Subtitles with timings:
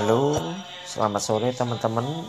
[0.00, 0.32] Halo,
[0.88, 2.24] selamat sore teman-teman.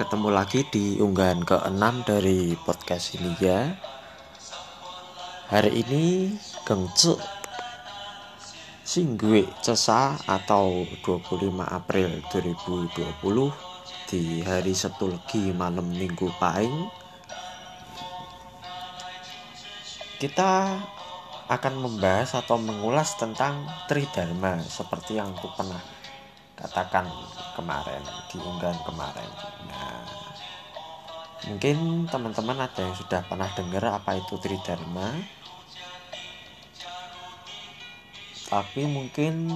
[0.00, 3.68] Ketemu lagi di unggahan ke-6 dari podcast ini ya.
[5.52, 6.32] Hari ini
[6.64, 7.20] gengcuk
[8.88, 17.04] Singgue Cesa atau 25 April 2020 di hari Sabtu Legi malam Minggu Paing
[20.16, 20.80] kita
[21.44, 25.80] akan membahas atau mengulas tentang Tridharma seperti yang aku pernah
[26.56, 27.04] katakan
[27.52, 28.00] kemarin
[28.32, 29.30] di unggahan kemarin.
[29.68, 30.08] Nah,
[31.50, 35.12] mungkin teman-teman ada yang sudah pernah dengar apa itu Tridharma.
[38.48, 39.50] Tapi mungkin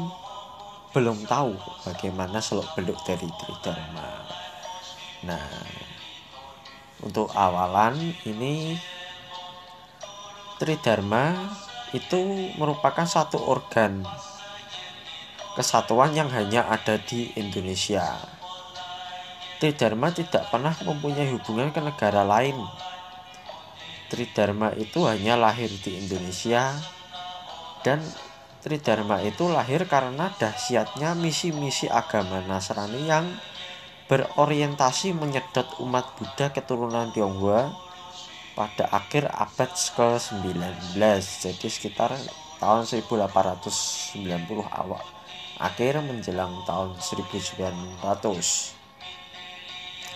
[0.93, 1.57] belum tahu
[1.89, 4.09] bagaimana seluk-beluk dari Tridharma.
[5.25, 5.49] Nah,
[7.01, 8.77] untuk awalan ini
[10.59, 14.05] Tridharma itu merupakan satu organ
[15.59, 18.15] kesatuan yang hanya ada di Indonesia.
[19.59, 22.55] Tridharma tidak pernah mempunyai hubungan ke negara lain.
[24.07, 26.79] Tridharma itu hanya lahir di Indonesia
[27.83, 27.99] dan
[28.59, 33.27] Tridharma itu lahir karena dahsyatnya misi-misi agama Nasrani yang
[34.07, 37.88] berorientasi menyedot umat Buddha keturunan Tionghoa
[38.59, 42.11] pada akhir abad ke-19 jadi sekitar
[42.59, 44.19] tahun 1890
[44.67, 44.99] awal
[45.63, 48.03] akhir menjelang tahun 1900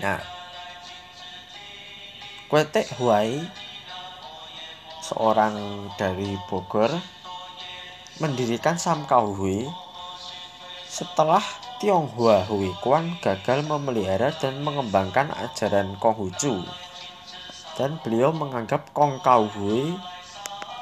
[0.02, 0.18] nah
[2.50, 3.46] Kuetek Huai
[5.06, 6.92] seorang dari Bogor
[8.20, 9.64] mendirikan Samkau Hui.
[10.84, 11.40] Setelah
[11.80, 16.60] Tionghoa Hui Kuan gagal memelihara dan mengembangkan ajaran Konghucu
[17.76, 19.48] dan beliau menganggap Kong Kau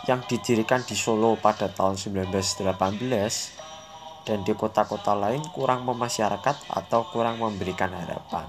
[0.09, 2.67] yang didirikan di Solo pada tahun 1918
[4.27, 8.47] dan di kota-kota lain kurang memasyarakat atau kurang memberikan harapan.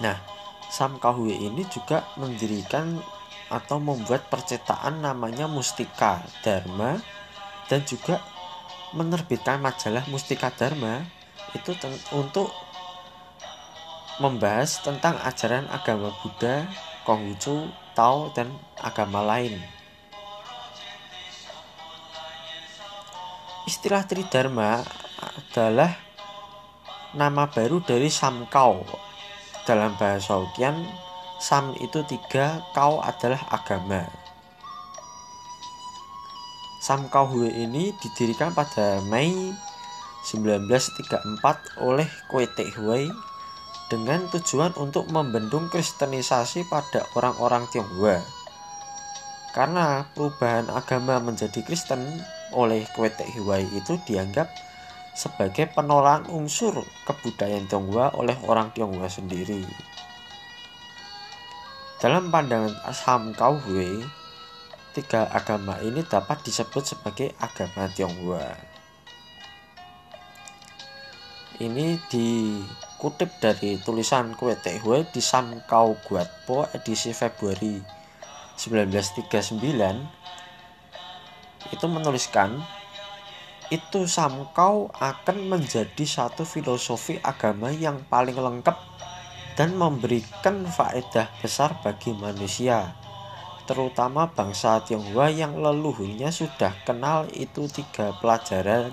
[0.00, 0.16] Nah,
[0.72, 2.96] Sam Kahui ini juga mendirikan
[3.50, 6.96] atau membuat percetakan namanya Mustika Dharma
[7.66, 8.22] dan juga
[8.94, 11.04] menerbitkan majalah Mustika Dharma
[11.52, 11.74] itu
[12.14, 12.54] untuk
[14.20, 16.68] membahas tentang ajaran agama Buddha,
[17.08, 19.56] Konghucu, Tao, dan agama lain.
[23.64, 24.84] Istilah Tridharma
[25.24, 25.96] adalah
[27.16, 28.84] nama baru dari Samkau.
[29.64, 30.84] Dalam bahasa Hokkien,
[31.40, 34.04] Sam itu tiga, Kau adalah agama.
[36.80, 39.52] Samkau Hui ini didirikan pada Mei
[40.24, 43.08] 1934 oleh Kwete Hui
[43.90, 48.22] dengan tujuan untuk membendung kristenisasi pada orang-orang Tionghoa.
[49.50, 52.22] Karena perubahan agama menjadi Kristen
[52.54, 54.46] oleh Kwetek Hiwai itu dianggap
[55.10, 59.66] sebagai penolakan unsur kebudayaan Tionghoa oleh orang Tionghoa sendiri.
[61.98, 64.06] Dalam pandangan Asham Kauhue,
[64.94, 68.54] tiga agama ini dapat disebut sebagai agama Tionghoa.
[71.60, 72.56] Ini di
[73.00, 75.96] kutip dari tulisan Kue Tehue di Sam Kau
[76.44, 77.80] Po edisi Februari
[78.60, 79.56] 1939
[81.72, 82.60] itu menuliskan
[83.72, 88.76] itu Samkau akan menjadi satu filosofi agama yang paling lengkap
[89.56, 92.92] dan memberikan faedah besar bagi manusia
[93.64, 98.92] terutama bangsa Tionghoa yang leluhurnya sudah kenal itu tiga pelajaran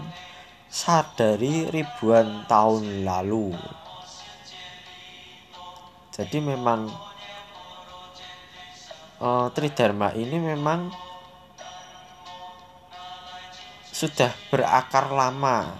[0.70, 3.52] sadari ribuan tahun lalu
[6.18, 6.90] jadi memang
[9.22, 10.90] uh, Tridharma ini memang
[13.94, 15.78] sudah berakar lama.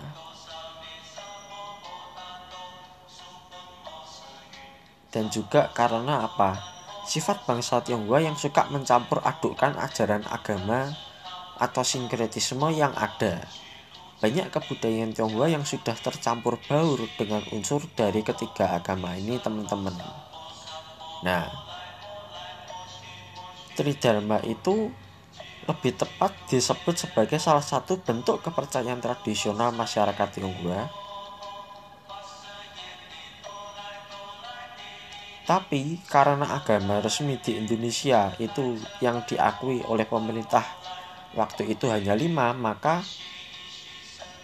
[5.10, 6.62] Dan juga karena apa?
[7.10, 10.94] Sifat bangsa Tionghoa yang suka mencampur adukkan ajaran agama
[11.58, 13.42] atau sinkretisme yang ada.
[14.22, 20.27] Banyak kebudayaan Tionghoa yang sudah tercampur baur dengan unsur dari ketiga agama ini teman-teman
[21.26, 21.50] nah
[23.78, 24.90] Tridharma itu
[25.70, 31.08] lebih tepat disebut sebagai salah satu bentuk kepercayaan tradisional masyarakat Tionghoa
[35.48, 40.60] Tapi karena agama resmi di Indonesia itu yang diakui oleh pemerintah
[41.40, 43.00] waktu itu hanya lima, maka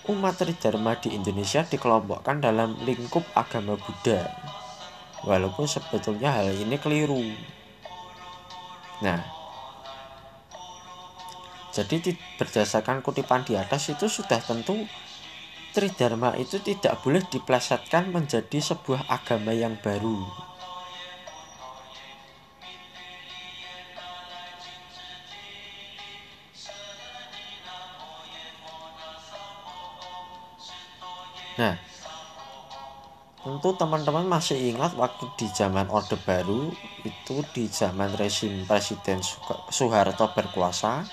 [0.08, 4.32] umat Tridharma di Indonesia dikelompokkan dalam lingkup agama Buddha.
[5.24, 7.24] Walaupun sebetulnya hal ini keliru.
[9.00, 9.24] Nah,
[11.74, 14.78] Jadi berdasarkan kutipan di atas itu sudah tentu
[15.74, 20.22] Tridharma itu tidak boleh diplesetkan menjadi sebuah agama yang baru.
[31.58, 31.74] Nah,
[33.44, 36.72] tentu teman-teman masih ingat waktu di zaman Orde Baru
[37.04, 39.20] itu di zaman rezim Presiden
[39.68, 41.04] Soeharto berkuasa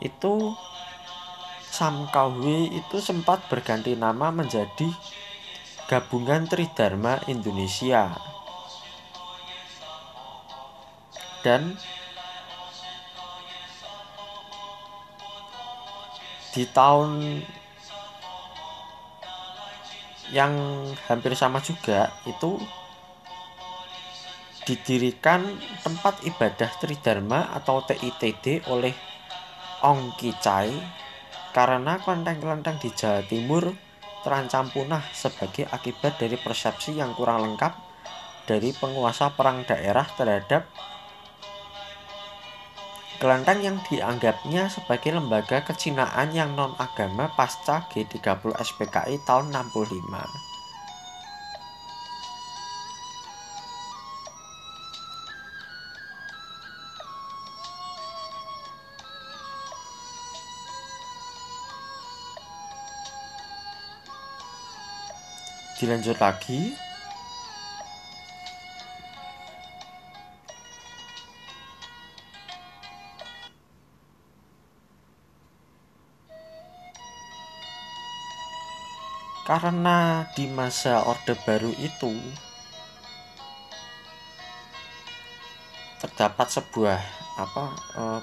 [0.00, 0.56] itu
[1.74, 4.86] Sam Samkawi itu sempat berganti nama menjadi
[5.90, 8.14] Gabungan Tridharma Indonesia.
[11.42, 11.74] Dan
[16.54, 17.42] di tahun
[20.34, 20.50] yang
[21.06, 22.58] hampir sama juga itu
[24.66, 25.46] didirikan
[25.86, 28.90] tempat ibadah Tridharma atau TITD oleh
[29.86, 30.74] Ong Kicai
[31.54, 33.70] karena kelenteng-kelenteng di Jawa Timur
[34.26, 37.76] terancam punah sebagai akibat dari persepsi yang kurang lengkap
[38.48, 40.66] dari penguasa perang daerah terhadap
[43.24, 50.52] kelenteng yang dianggapnya sebagai lembaga kecinaan yang non-agama pasca G30 SPKI tahun 65.
[65.74, 66.72] dilanjut lagi
[79.44, 82.12] karena di masa Orde Baru itu
[86.00, 87.00] terdapat sebuah
[87.34, 87.64] apa
[88.00, 88.20] eh,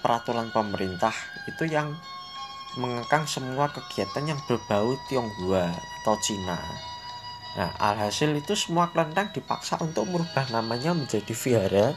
[0.00, 1.12] peraturan pemerintah
[1.48, 1.92] itu yang
[2.80, 5.70] mengekang semua kegiatan yang berbau Tionghoa
[6.02, 6.58] atau Cina.
[7.54, 11.94] Nah, alhasil itu semua kelenteng dipaksa untuk merubah namanya menjadi vihara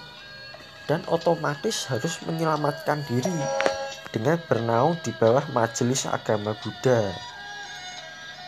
[0.86, 3.34] dan otomatis harus menyelamatkan diri
[4.14, 7.10] dengan bernaung di bawah majelis agama Buddha.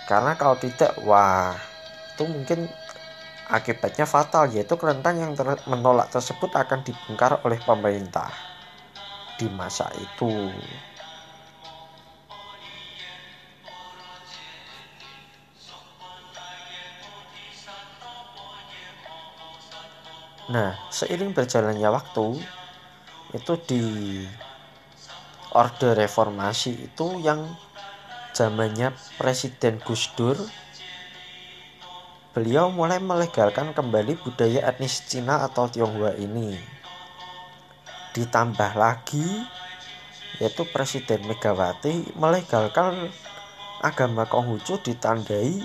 [0.10, 1.54] Karena kalau tidak, wah,
[2.18, 2.66] itu mungkin
[3.46, 8.34] akibatnya fatal yaitu kelenteng yang ter menolak tersebut akan dibongkar oleh pemerintah
[9.38, 10.50] di masa itu.
[20.50, 22.42] Nah, seiring berjalannya waktu,
[23.38, 23.84] itu di
[25.54, 27.46] Orde Reformasi itu yang
[28.40, 30.40] zamannya Presiden Gus Dur,
[32.32, 36.56] beliau mulai melegalkan kembali budaya etnis Cina atau Tionghoa ini.
[38.16, 39.44] Ditambah lagi,
[40.40, 43.12] yaitu Presiden Megawati melegalkan
[43.84, 45.60] agama Konghucu ditandai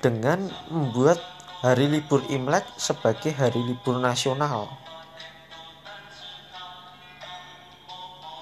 [0.00, 1.20] dengan membuat
[1.60, 4.72] hari libur Imlek sebagai hari libur nasional.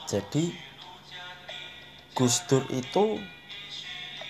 [0.07, 0.68] Jadi
[2.19, 3.23] Gus Dur itu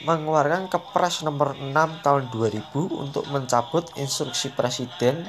[0.04, 1.72] mengeluarkan Kepres nomor 6
[2.04, 5.24] tahun 2000 untuk mencabut instruksi presiden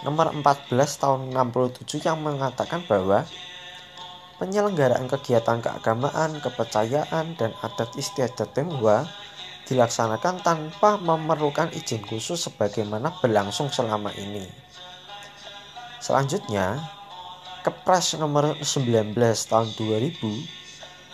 [0.00, 3.28] nomor 14 tahun 67 yang mengatakan bahwa
[4.40, 9.04] penyelenggaraan kegiatan keagamaan, kepercayaan, dan adat istiadat Tionghoa
[9.68, 14.48] dilaksanakan tanpa memerlukan izin khusus sebagaimana berlangsung selama ini.
[16.00, 16.80] Selanjutnya,
[17.62, 19.14] Kepres nomor 19
[19.46, 20.61] tahun 2000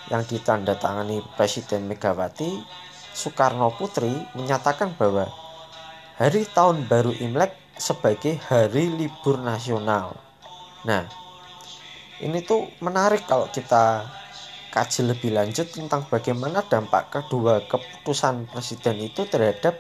[0.09, 2.61] yang ditandatangani Presiden Megawati
[3.13, 5.29] Soekarno Putri menyatakan bahwa
[6.17, 10.19] hari tahun baru Imlek sebagai hari libur nasional.
[10.83, 11.07] Nah,
[12.19, 14.07] ini tuh menarik kalau kita
[14.75, 19.79] kaji lebih lanjut tentang bagaimana dampak kedua keputusan presiden itu terhadap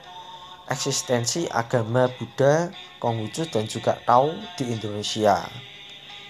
[0.68, 2.70] eksistensi agama Buddha,
[3.00, 5.42] Konghucu dan juga Tao di Indonesia,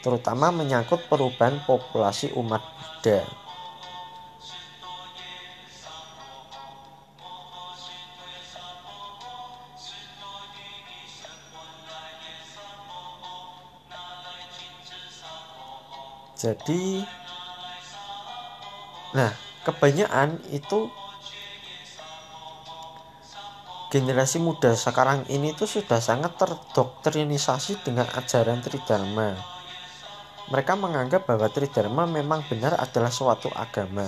[0.00, 3.47] terutama menyangkut perubahan populasi umat Buddha.
[16.38, 17.02] Jadi
[19.08, 19.32] Nah,
[19.64, 20.92] kebanyakan itu
[23.88, 29.32] generasi muda sekarang ini tuh sudah sangat terdoktrinisasi dengan ajaran Tridharma.
[30.52, 34.04] Mereka menganggap bahwa Tridharma memang benar adalah suatu agama.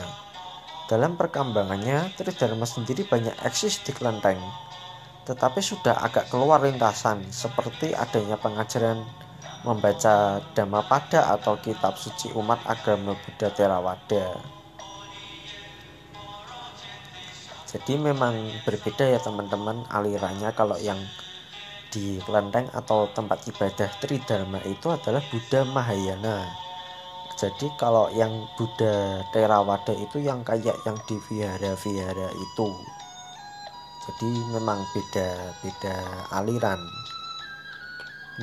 [0.85, 4.37] Dalam perkembangannya, Tridharma sendiri banyak eksis di kelenteng,
[5.25, 9.01] tetapi sudah agak keluar lintasan seperti adanya pengajaran
[9.63, 14.41] membaca Dhammapada atau kitab suci umat agama Buddha Theravada.
[17.71, 18.35] Jadi memang
[18.67, 20.99] berbeda ya teman-teman alirannya kalau yang
[21.95, 26.51] di kelenteng atau tempat ibadah Tridharma itu adalah Buddha Mahayana.
[27.39, 32.69] Jadi kalau yang Buddha Theravada itu yang kayak yang di vihara-vihara itu.
[34.01, 35.97] Jadi memang beda-beda
[36.35, 36.81] aliran.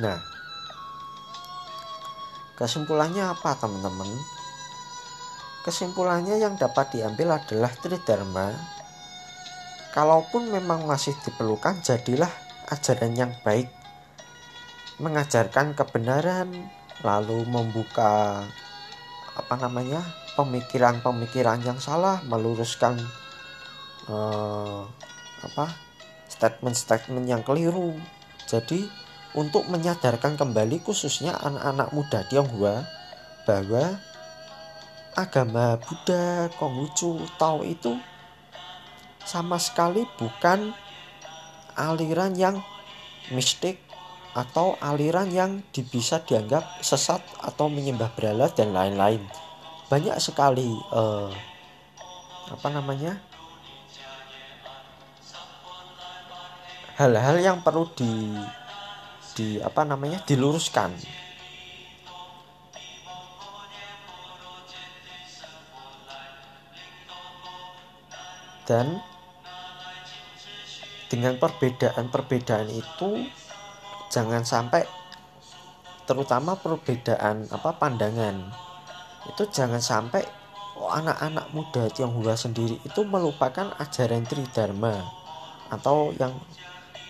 [0.00, 0.37] Nah,
[2.58, 4.10] kesimpulannya apa teman-teman?
[5.62, 8.78] Kesimpulannya yang dapat diambil adalah Tridharma
[9.98, 12.28] Kalaupun memang masih diperlukan, jadilah
[12.68, 13.72] ajaran yang baik,
[15.00, 16.68] mengajarkan kebenaran,
[17.00, 18.44] lalu membuka
[19.32, 20.04] apa namanya
[20.36, 23.00] pemikiran-pemikiran yang salah, meluruskan
[24.12, 24.84] uh,
[25.40, 25.72] apa
[26.30, 27.96] statement-statement yang keliru.
[28.44, 28.86] Jadi
[29.36, 32.86] untuk menyadarkan kembali khususnya anak-anak muda Tionghoa
[33.44, 34.00] bahwa
[35.18, 37.98] agama Buddha, Konghucu, Tao itu
[39.26, 40.72] sama sekali bukan
[41.76, 42.56] aliran yang
[43.34, 43.82] mistik
[44.32, 49.20] atau aliran yang bisa dianggap sesat atau menyembah berhala dan lain-lain.
[49.90, 51.32] Banyak sekali uh,
[52.48, 53.20] apa namanya
[56.96, 58.10] hal-hal yang perlu di
[59.38, 60.90] di apa namanya diluruskan.
[68.66, 68.98] Dan
[71.08, 73.24] dengan perbedaan-perbedaan itu
[74.12, 74.84] jangan sampai
[76.04, 78.48] terutama perbedaan apa pandangan
[79.28, 80.24] itu jangan sampai
[80.76, 85.00] oh, anak-anak muda Tionghoa sendiri itu melupakan ajaran Tridharma
[85.68, 86.32] atau yang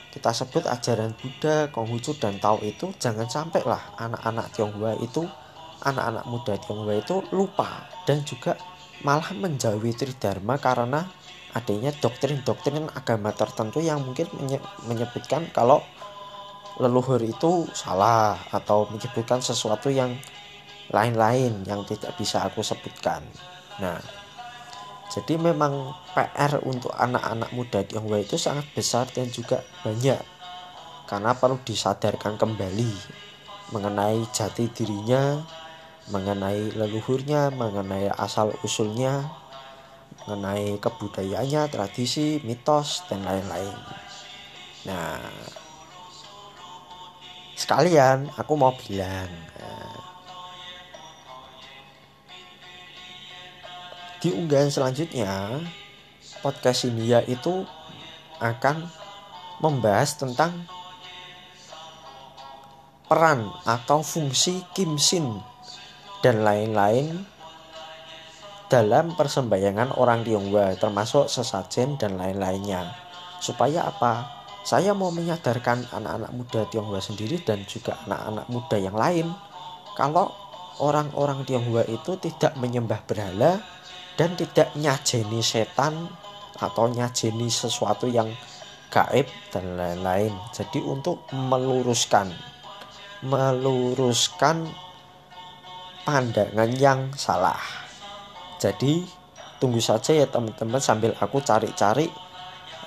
[0.09, 5.29] kita sebut ajaran Buddha, Konghucu dan Tao itu jangan sampai lah anak-anak Tionghoa itu
[5.85, 8.57] anak-anak muda Tionghoa itu lupa dan juga
[9.05, 11.07] malah menjauhi Tridharma karena
[11.55, 14.29] adanya doktrin-doktrin agama tertentu yang mungkin
[14.85, 15.81] menyebutkan kalau
[16.79, 20.15] leluhur itu salah atau menyebutkan sesuatu yang
[20.89, 23.21] lain-lain yang tidak bisa aku sebutkan.
[23.83, 23.99] Nah,
[25.09, 30.21] jadi memang PR untuk anak-anak muda Tionghoa itu sangat besar dan juga banyak
[31.09, 32.93] karena perlu disadarkan kembali
[33.73, 35.41] mengenai jati dirinya,
[36.13, 39.29] mengenai leluhurnya, mengenai asal usulnya,
[40.25, 43.77] mengenai kebudayaannya, tradisi, mitos, dan lain-lain.
[44.89, 45.21] Nah,
[47.57, 49.29] sekalian aku mau bilang,
[49.61, 49.98] nah,
[54.19, 55.63] di unggahan selanjutnya
[56.43, 57.63] podcast India itu
[58.43, 58.87] akan
[59.63, 60.67] membahas tentang
[63.07, 65.39] peran atau fungsi Kim Sin
[66.23, 67.27] dan lain-lain
[68.69, 72.93] dalam persembahyangan orang Tionghoa termasuk sesajen dan lain-lainnya.
[73.41, 74.29] Supaya apa?
[74.67, 79.27] Saya mau menyadarkan anak-anak muda Tionghoa sendiri dan juga anak-anak muda yang lain
[79.97, 80.29] kalau
[80.85, 83.78] orang-orang Tionghoa itu tidak menyembah berhala
[84.19, 86.11] dan tidak nyajeni setan
[86.59, 88.27] atau nyajeni sesuatu yang
[88.91, 90.35] gaib dan lain-lain.
[90.51, 92.35] Jadi untuk meluruskan
[93.23, 94.67] meluruskan
[96.03, 97.59] pandangan yang salah.
[98.59, 99.07] Jadi
[99.63, 102.11] tunggu saja ya teman-teman sambil aku cari-cari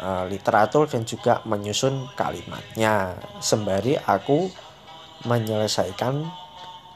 [0.03, 4.51] uh, literatur dan juga menyusun kalimatnya sembari aku
[5.27, 6.27] menyelesaikan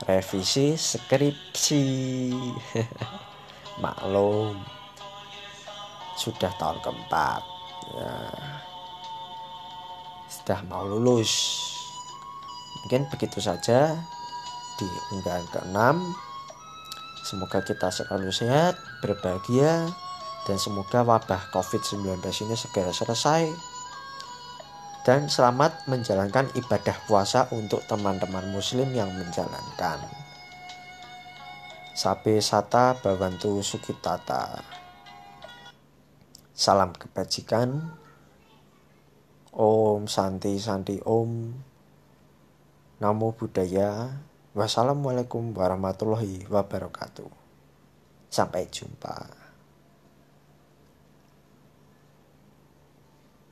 [0.08, 1.84] revisi skripsi.
[3.82, 4.56] Maklum
[6.16, 7.42] sudah tahun keempat
[7.92, 8.14] ya,
[10.32, 11.60] sudah mau lulus
[12.82, 14.00] mungkin begitu saja
[14.80, 16.16] di unggahan keenam
[17.26, 19.90] Semoga kita selalu sehat, berbahagia,
[20.46, 23.50] dan semoga wabah COVID-19 ini segera selesai.
[25.02, 30.25] Dan selamat menjalankan ibadah puasa untuk teman-teman muslim yang menjalankan.
[31.96, 34.60] Sabe Sata Bawantu Sukitata.
[36.52, 37.72] Salam kebajikan.
[39.56, 41.56] Om Santi Santi Om.
[43.00, 44.12] Namo Buddhaya.
[44.52, 47.32] Wassalamualaikum warahmatullahi wabarakatuh.
[48.28, 49.45] Sampai jumpa.